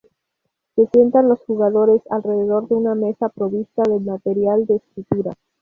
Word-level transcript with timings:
Se 0.75 0.87
sientan 0.87 1.29
los 1.29 1.41
jugadores 1.41 2.01
alrededor 2.09 2.67
de 2.67 2.73
una 2.73 2.95
mesa 2.95 3.29
provista 3.29 3.83
de 3.83 3.99
material 3.99 4.65
de 4.65 4.77
escritura. 4.77 5.33